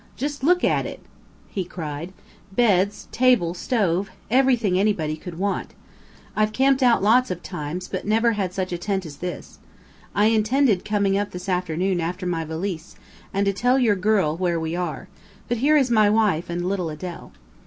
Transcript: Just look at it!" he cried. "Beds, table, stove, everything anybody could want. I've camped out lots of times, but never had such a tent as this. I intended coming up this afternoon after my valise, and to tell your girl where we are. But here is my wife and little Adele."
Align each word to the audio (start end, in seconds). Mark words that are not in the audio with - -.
Just 0.17 0.43
look 0.43 0.63
at 0.63 0.87
it!" 0.87 0.99
he 1.47 1.63
cried. 1.63 2.11
"Beds, 2.51 3.07
table, 3.11 3.53
stove, 3.53 4.09
everything 4.31 4.79
anybody 4.79 5.15
could 5.15 5.37
want. 5.37 5.75
I've 6.35 6.53
camped 6.53 6.81
out 6.81 7.03
lots 7.03 7.29
of 7.29 7.43
times, 7.43 7.87
but 7.87 8.03
never 8.03 8.31
had 8.31 8.51
such 8.51 8.73
a 8.73 8.79
tent 8.79 9.05
as 9.05 9.17
this. 9.17 9.59
I 10.15 10.25
intended 10.25 10.83
coming 10.83 11.19
up 11.19 11.29
this 11.29 11.47
afternoon 11.47 12.01
after 12.01 12.25
my 12.25 12.43
valise, 12.43 12.95
and 13.31 13.45
to 13.45 13.53
tell 13.53 13.77
your 13.77 13.95
girl 13.95 14.35
where 14.35 14.59
we 14.59 14.75
are. 14.75 15.07
But 15.47 15.57
here 15.57 15.77
is 15.77 15.91
my 15.91 16.09
wife 16.09 16.49
and 16.49 16.67
little 16.67 16.89
Adele." 16.89 17.31